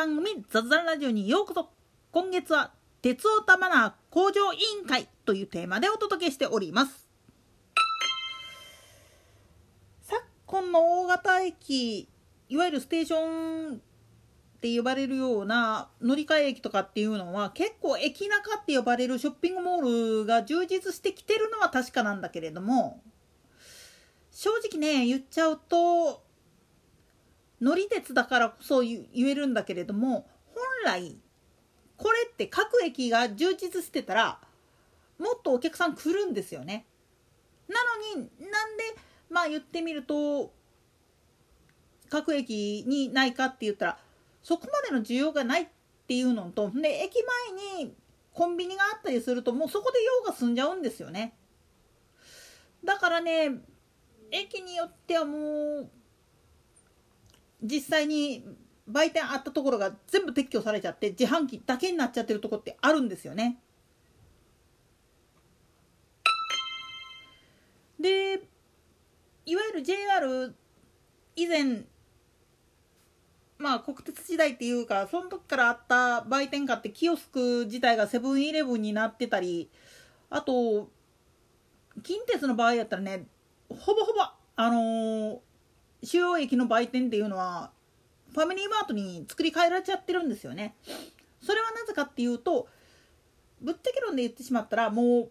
[0.00, 1.68] 番組雑談ラジオにようこそ。
[2.10, 7.06] 今月は鉄オタマナー向上委員会というテーマでお届けしております。
[10.00, 12.08] 昨今の大型駅
[12.48, 13.78] いわゆるステーションっ
[14.62, 23.02] て呼ばれるような乗り換え駅とかっていうのは結構駅中って呼ばれるショッピングモールが充実してきてるのは確かなんだけれども
[24.30, 26.22] 正直ね言っちゃうと
[27.60, 31.16] 乗り鉄だからこそ言えるんだけれども本来
[31.96, 34.40] これって各駅が充実してたら
[35.18, 36.86] もっとお客さん来るんですよね。
[37.68, 37.76] な
[38.16, 38.84] のになんで
[39.28, 40.52] まあ言ってみると
[42.08, 43.98] 各駅にないかって言ったら
[44.42, 45.68] そこまでの需要がないっ
[46.08, 47.22] ていうのとで駅
[47.78, 47.94] 前に
[48.32, 51.34] コンビニがあったりするともうそこで用が済んじゃうんですよね。
[52.82, 53.60] だからね
[54.30, 55.38] 駅によってはも
[55.80, 55.90] う
[57.62, 58.44] 実際に
[58.88, 63.58] 売店あったところが全部撤去されちゃって自販機だけになっちゃってるとこってあるんですよね。
[67.98, 68.42] で
[69.44, 70.54] いわゆる JR
[71.36, 71.84] 以前
[73.58, 79.70] まあ国鉄時代っていうかその時からあった売店化ってキオスク自体がセブンイレブンになってたり
[80.30, 80.88] あと
[82.02, 83.26] 近鉄の場合やったらね
[83.68, 84.22] ほぼほぼ
[84.56, 85.49] あのー
[86.02, 87.70] 主要駅の売店っていうのは
[88.32, 90.74] ファミリーマートに作り変えられちゃってるんですよね。
[91.42, 92.68] それはなぜかっていうと
[93.60, 95.30] ぶっちゃけ論で言ってしまったらもう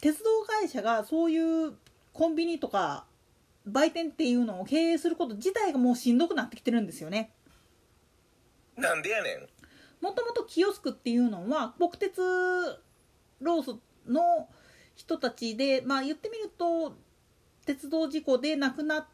[0.00, 1.74] 鉄道会社がそういう
[2.12, 3.04] コンビニとか
[3.66, 7.32] 売店っていうのを経営すること自体がもうしんどくなってきてるんですよね。
[8.76, 9.48] なんでやねん
[10.00, 12.20] もともとキオスクっていうのは国鉄
[13.40, 14.48] ローソの
[14.94, 16.96] 人たちでまあ言ってみると
[17.66, 19.06] 鉄道事故で亡くなっ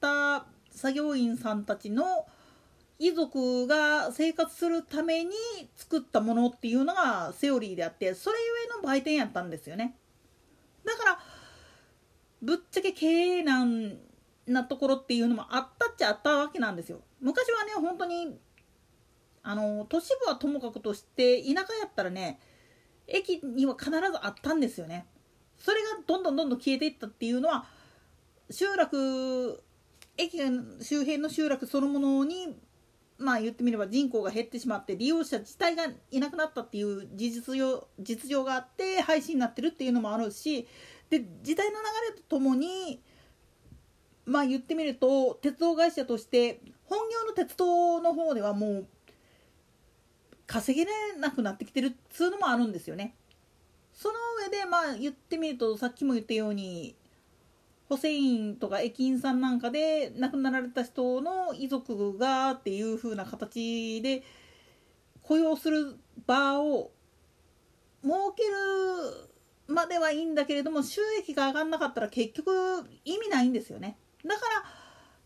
[0.00, 2.26] た作業員さんたちの
[2.98, 5.32] 遺族が生活するために
[5.76, 9.96] 作ったものっていうのがセオリーであってそれゆえの売店やったんですよね。
[10.84, 11.18] だから
[12.40, 13.98] ぶっちゃけ経営難
[14.46, 17.00] なところっていうのもあったっちゃあったわけなんですよ。
[17.20, 18.38] 昔はね本当に
[19.42, 22.40] あの都市部はともかくとして田舎やったらね
[23.06, 25.06] 駅には必ずあったんですよね。
[25.58, 27.64] それがどんどんどんどん消えていったっていうのは
[28.50, 29.62] 集落
[30.16, 30.38] 駅
[30.80, 32.56] 周辺の集落そのものに
[33.18, 40.66] まあ言ってみれば人口が減ってしまって利用者自体がいなくなったっていう事実上実情があって廃止になってるっていうのもあるし
[41.10, 43.00] で時代の流れとともに
[44.24, 48.86] まあ言ってみると鉄道会社として本業の鉄道の方ではもう
[50.46, 50.86] 稼げ
[51.18, 53.14] なくなってきてるっつうのもあるんですよね。
[53.94, 54.14] その
[54.44, 56.94] 上でまあ言ってみるとさっきも言ったように
[57.92, 64.22] 補正員とか駅員さんなんかで亡くなられた人の遺族がっていう風な形で
[65.20, 66.90] 雇用する場を
[68.02, 69.28] 設ける
[69.74, 72.50] まではいいんだけれども収益が上がらなかったら結局
[73.04, 73.98] 意味ないんですよね。
[74.24, 74.64] だから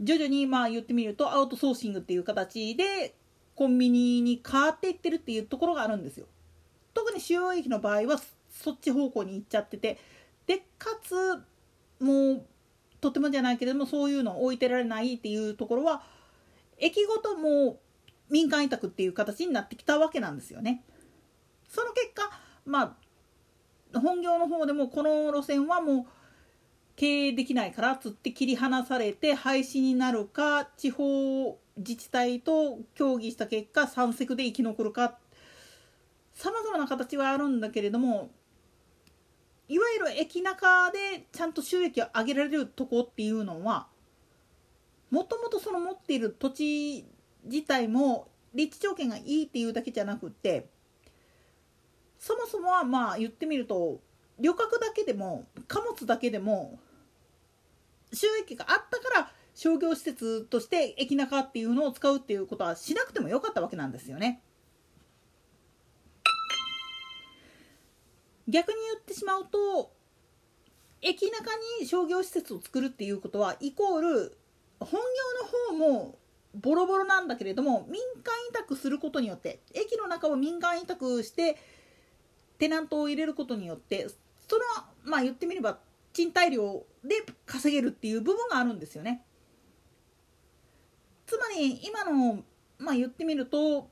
[0.00, 3.14] 徐々にまあ言ってみるとアウトソーシングっていう形で
[3.54, 6.24] コンビニに変わっていってるっていうところがあるんですよ。
[6.94, 9.98] 特に主要駅の場合はそっち方向に行っちゃってて。
[10.46, 11.14] でかつ
[12.00, 12.46] もう
[13.04, 16.02] とてもじゃないけれどもそういうのを置いてられないっていうところは
[16.78, 17.78] 駅ごとも
[18.30, 20.82] 民間委託っていう形になってきたわけなんですよね。
[21.68, 22.30] その結果
[22.64, 22.96] ま
[23.92, 26.06] あ本業の方でもこの路線はもう
[26.96, 35.18] 経営できないからっつって切り離されて廃止になるか地方自治体と協議した結果山積で生き残るか
[36.32, 38.30] さまざまな形はあるんだけれども
[39.68, 43.86] いわゆる駅中でちゃんと収益を上げられるとこっていうのは
[45.10, 47.06] もともとその持っている土地
[47.44, 50.66] 自体も立地条件がいいっていうだけじゃなくって
[52.18, 54.00] そもそもはまあ言ってみると
[54.38, 56.78] 旅客だけでも貨物だけでも
[58.12, 64.40] 収益があったから商業施設として駅中っていうのを使うっていうことはしなくてもよかったわけなんですよね。
[68.48, 69.92] 逆に言ってしまうと
[71.00, 71.50] 駅中
[71.80, 74.38] に商業施設を作るっていうことはイコール
[74.80, 75.00] 本
[75.70, 76.18] 業の方も
[76.54, 81.56] ボロボロなんだけれども民間委託することによって駅の中を民間委託して
[82.58, 84.08] テナントを入れることによって
[84.48, 84.62] その
[85.04, 85.78] まあ言ってみれば
[86.12, 89.24] 賃貸料で稼げるっていう部分があるんですよね。
[91.26, 92.44] つまり今の
[92.78, 93.90] まあ言ってみると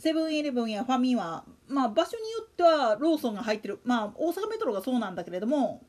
[0.00, 5.82] セブンイレブンやファミは、まあ、場所によってはローソンが入ってる、まあ、大阪メトロがそうなんだけれども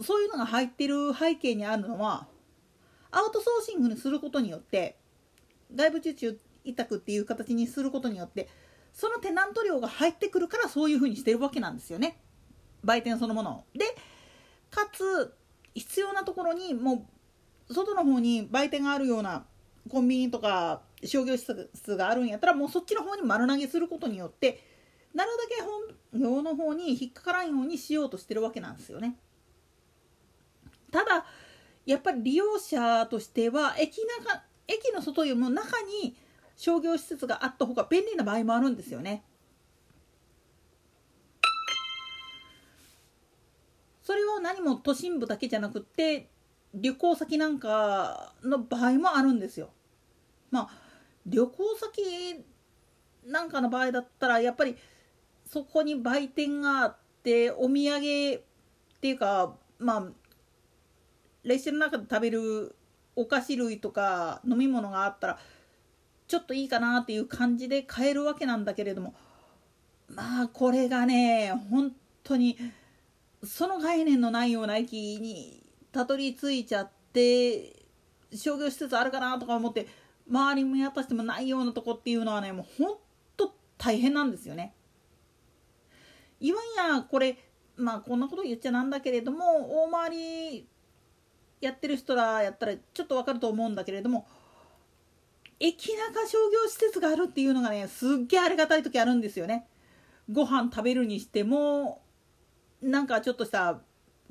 [0.00, 2.28] そういうのが入ってる背景にあるのは
[3.10, 4.96] アウトソーシングにすることによって
[5.74, 8.48] 外部受注委託っていう形にすることによって
[8.92, 12.20] そのテナント料が入ってくるからそういうふうにしてるわけなんですよね
[12.84, 13.64] 売店そのもの。
[13.74, 13.84] で
[14.70, 15.34] かつ
[15.74, 17.06] 必要なところにも
[17.68, 19.44] う外の方に売店があるような
[19.88, 24.60] コンビニとか商業施設があるんやったらもうそっちの方に丸投げすることによって
[25.14, 29.16] なるだけ本業の方に引っかからんようにしようとしてるわけなんですよね。
[30.90, 31.26] ただ
[31.86, 36.16] やっぱり利用者としては駅中駅の外よりも中に
[36.56, 39.24] 商業施設があった方が便利な場合もあるんですよね。
[44.02, 46.30] それは何も都心部だけじゃなくって
[46.74, 49.70] 旅行先なんかの場合もあるんですよ。
[50.50, 50.87] まあ
[51.28, 52.44] 旅行先
[53.26, 54.76] なんかの場合だったらやっぱり
[55.46, 58.00] そこに売店があってお土産っ
[59.00, 60.06] ていうかまあ
[61.44, 62.76] 列車の中で食べる
[63.16, 65.38] お菓子類とか飲み物があったら
[66.26, 69.14] ちょっといいかなっていう感じで買えるわけなんだけれども
[70.08, 71.92] まあこれがね本
[72.22, 72.56] 当に
[73.44, 77.76] その概念のないような駅にたどり着いちゃって
[78.34, 79.86] 商業施設あるかなとか思って
[80.30, 82.96] 周り見渡してもないようなとこっていうのはねもうほん
[83.36, 84.74] と大変なんですよね。
[86.40, 87.36] いわんやこれ
[87.76, 90.68] まあこんなこと言っちゃなんだけれども大回り
[91.60, 94.26] やってる人らやったらちょっとわかると思うんだけれども
[95.60, 99.66] 駅中商業施設があるっていうのがねすっげえありがたい時あるんですよね。
[100.30, 102.02] ご飯食べるにしても
[102.82, 103.80] なんかちょっとした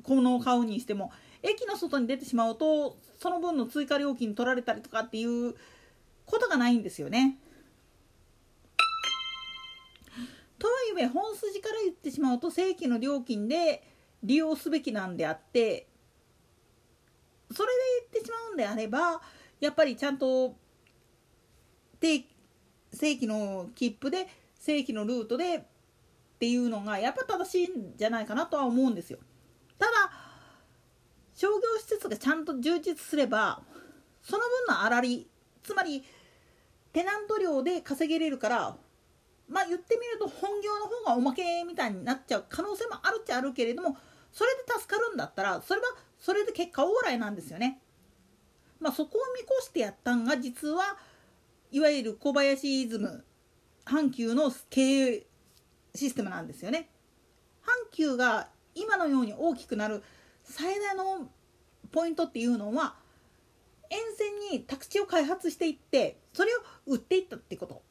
[0.04, 1.10] 小物を買うにしても
[1.42, 5.54] 駅の外に出てしまうとその分の追加料金取られたりとかっていう
[6.30, 7.38] ことがないんですよね。
[10.58, 13.82] とはいえ本筋から言ってしまうと正規の料金で
[14.22, 15.86] 利用すべきなんであって
[17.52, 17.74] それで
[18.12, 19.20] 言ってしまうんであれば
[19.60, 20.56] やっぱりちゃんと
[22.00, 22.24] 正
[22.92, 25.62] 規の切符で正規のルートでっ
[26.38, 29.18] ていうのがやっぱ正しいんじゃないかなとは思うんですよ。
[29.78, 29.92] ただ
[31.34, 33.62] 商業施設がちゃんと充実すれば
[34.22, 35.28] その分の粗利
[35.62, 36.04] つまり
[36.92, 38.76] テナント料で稼げれるから
[39.48, 43.96] まあ言ってみると本業の方がおまけみたいになっちゃう可能性もあるっちゃあるけれども
[44.32, 45.86] それで助かるんだったらそれは
[46.18, 47.80] それで結果オーライなんですよね。
[48.80, 50.96] まあ、そこを見越してやったんが実は
[51.72, 53.24] いわゆる小林イズム
[53.84, 55.26] 阪急の経営
[55.94, 56.88] システムなんですよね。
[57.62, 60.02] 阪急が今のように大きくなる
[60.44, 61.28] 最大の
[61.90, 62.94] ポイントっていうのは
[63.90, 67.82] 沿線に宅地を開発していってそれを売っていったってこと。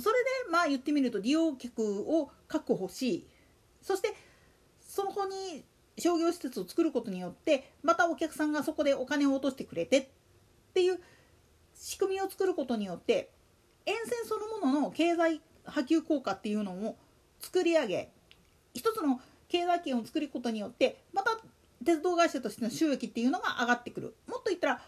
[0.00, 3.28] それでまあ言ってみると利用客を確保し
[3.80, 4.14] そして
[4.80, 5.64] その子に
[5.98, 10.06] 商業施設を作ることによってまたお客さんがそこでお金を落としてくれてっ
[10.74, 10.98] ていう
[11.74, 13.30] 仕組みを作ることによって
[13.86, 16.96] 沿線そのものの経済波及効果っていうのを
[17.40, 18.10] 作り上げ
[18.72, 21.38] 一つの経済圏を作ることによってまた
[21.84, 24.16] 鉄道会社としての収益っていうのが上がってくる。
[24.26, 24.80] もっと言ったら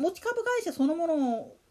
[0.00, 1.14] 持ち株会社そのもの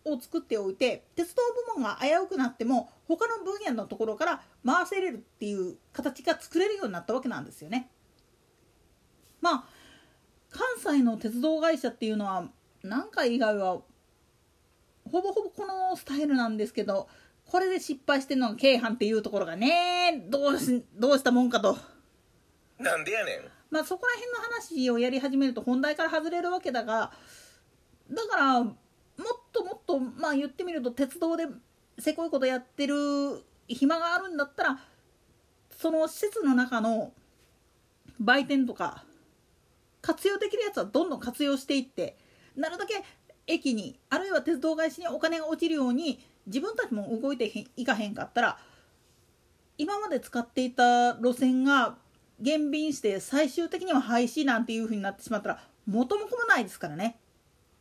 [0.05, 1.41] を作っておいて鉄道
[1.75, 7.89] 部門が危うくなっても他の分野のところから回せれるっていう形が作れるようになったわけなんですよね。
[9.41, 9.63] まあ
[10.51, 12.49] 関西の鉄道会社っていうのは
[12.83, 13.81] 何回以外は
[15.11, 17.07] ほぼほぼこのスタイルなんですけど
[17.45, 21.77] これで失敗してるのが京阪っていうところがねどうしどうしたもんかと。
[22.77, 23.39] なんでやねん。
[23.71, 27.11] まあそこら辺の話をやり始めると本題から外れるわけだが
[28.09, 28.75] だからもっ
[29.51, 31.45] ともっとまあ言ってみると鉄道で
[31.97, 32.95] せこいことやってる
[33.67, 34.79] 暇があるんだったら
[35.71, 37.13] その施設の中の
[38.19, 39.03] 売店とか
[40.01, 42.17] 活用できるやつはどんどん活用していって
[42.55, 43.03] なるだけ
[43.47, 48.59] 駅にあるいは鉄道会社にお金が落ちるように自分たちも動いていかへんかったら
[49.77, 51.95] 今まで使っていた路線が
[52.39, 57.17] 減便して最終的には廃止なんていう風になってしまったら元も子もないですからね。